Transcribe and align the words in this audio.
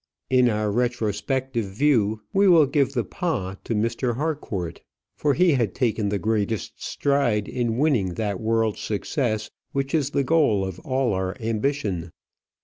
In 0.31 0.49
our 0.49 0.71
retrospective 0.71 1.65
view 1.67 2.23
we 2.33 2.47
will 2.47 2.65
give 2.65 2.93
the 2.93 3.03
pas 3.03 3.57
to 3.65 3.75
Mr. 3.75 4.15
Harcourt, 4.15 4.81
for 5.15 5.35
he 5.35 5.51
had 5.51 5.75
taken 5.75 6.09
the 6.09 6.17
greatest 6.17 6.83
stride 6.83 7.47
in 7.47 7.77
winning 7.77 8.15
that 8.15 8.39
world's 8.41 8.79
success, 8.81 9.51
which 9.73 9.93
is 9.93 10.09
the 10.09 10.23
goal 10.23 10.65
of 10.65 10.79
all 10.79 11.13
our 11.13 11.37
ambition. 11.39 12.09